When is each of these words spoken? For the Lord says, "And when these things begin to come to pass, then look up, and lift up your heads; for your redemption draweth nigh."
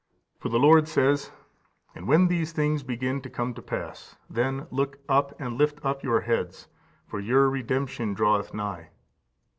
For 0.39 0.49
the 0.49 0.57
Lord 0.57 0.87
says, 0.87 1.29
"And 1.93 2.07
when 2.07 2.27
these 2.27 2.53
things 2.53 2.81
begin 2.81 3.21
to 3.21 3.29
come 3.29 3.53
to 3.53 3.61
pass, 3.61 4.15
then 4.27 4.65
look 4.71 4.97
up, 5.07 5.39
and 5.39 5.59
lift 5.59 5.77
up 5.85 6.01
your 6.03 6.21
heads; 6.21 6.67
for 7.05 7.19
your 7.19 7.47
redemption 7.51 8.15
draweth 8.15 8.51
nigh." 8.51 8.89